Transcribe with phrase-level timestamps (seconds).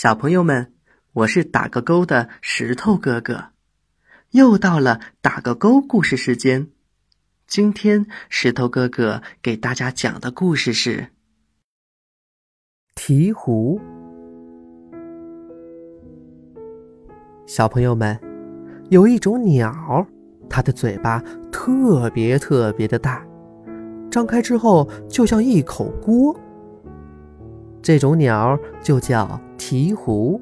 [0.00, 0.74] 小朋友们，
[1.12, 3.46] 我是打个勾的石头哥哥，
[4.30, 6.68] 又到了打个勾故事时间。
[7.48, 11.08] 今天石头哥哥给大家讲的故事是
[12.94, 13.80] 鹈鹕。
[17.44, 18.16] 小朋友们，
[18.90, 20.06] 有一种鸟，
[20.48, 21.18] 它的嘴巴
[21.50, 23.26] 特别特别的大，
[24.08, 26.32] 张开之后就像一口锅。
[27.82, 30.40] 这种鸟就叫鹈鹕。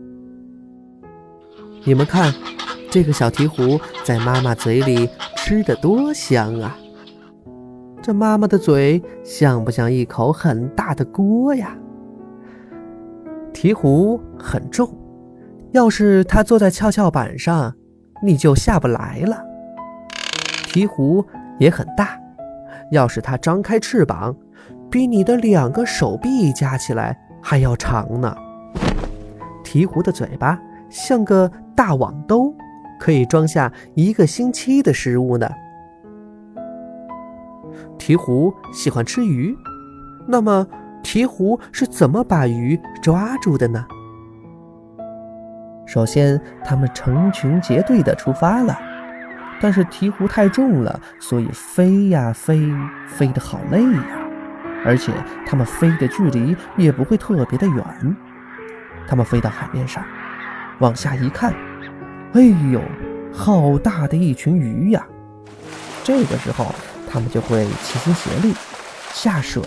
[1.85, 2.33] 你们看，
[2.89, 6.79] 这个小鹈鹕在妈妈嘴里吃的多香啊！
[8.01, 11.77] 这妈妈的嘴像不像一口很大的锅呀？
[13.53, 14.89] 鹈鹕很重，
[15.73, 17.75] 要是它坐在跷跷板上，
[18.23, 19.43] 你就下不来了。
[20.69, 21.27] 鹈鹕
[21.59, 22.17] 也很大，
[22.93, 24.37] 要是它张开翅膀，
[24.89, 27.19] 比你的两个手臂加起来。
[27.43, 28.37] 还要长呢。
[29.77, 30.59] 鹈鹕的嘴巴
[30.89, 32.55] 像个大网兜，
[32.99, 35.47] 可以装下一个星期的食物呢。
[37.99, 39.55] 鹈鹕喜欢吃鱼，
[40.27, 40.67] 那么
[41.03, 43.85] 鹈鹕是怎么把鱼抓住的呢？
[45.87, 48.79] 首先，它们成群结队的出发了，
[49.61, 52.73] 但是鹈鹕太重了，所以飞呀飞，
[53.07, 54.05] 飞得好累呀。
[54.85, 55.13] 而且
[55.45, 58.17] 它们飞的距离也不会特别的远。
[59.09, 60.05] 它们飞到海面上，
[60.81, 61.55] 往下一看，
[62.35, 62.81] 哎呦，
[63.33, 65.07] 好大的一群鱼呀！
[66.03, 66.67] 这个时候，
[67.11, 68.55] 它们就会齐心协力
[69.13, 69.63] 下水，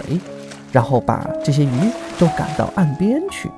[0.72, 1.70] 然后把这些鱼
[2.18, 3.50] 都赶到岸边去。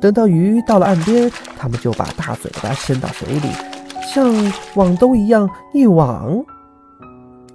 [0.00, 3.48] 等到鱼到了岸边，它们就把大嘴巴伸到水里，
[4.12, 4.32] 像
[4.74, 6.42] 网兜一样一网，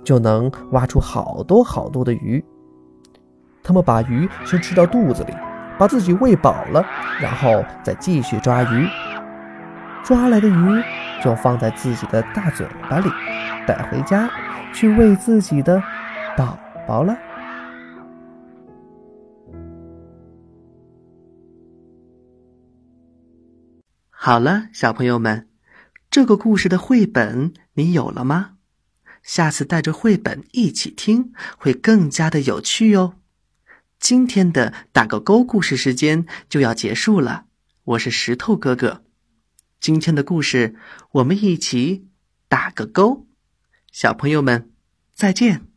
[0.04, 2.44] 就能挖出好多好多的鱼。
[3.64, 5.34] 他们把鱼先吃到肚子里，
[5.78, 6.86] 把自己喂饱了，
[7.20, 8.88] 然后再继续抓鱼。
[10.04, 10.84] 抓来的鱼
[11.24, 13.10] 就放在自己的大嘴巴里，
[13.68, 14.30] 带回家
[14.74, 15.82] 去喂自己的
[16.38, 17.18] 宝宝了。
[24.12, 25.48] 好了，小朋友们，
[26.10, 28.52] 这个故事的绘本你有了吗？
[29.22, 33.16] 下次带着绘本一起听，会更加的有趣哟。
[34.00, 37.46] 今天的打个勾故事时间就要结束了，
[37.84, 39.04] 我是石头哥哥。
[39.80, 40.76] 今天的故事
[41.14, 42.08] 我们一起
[42.48, 43.28] 打个勾，
[43.92, 44.72] 小朋友们
[45.14, 45.68] 再见。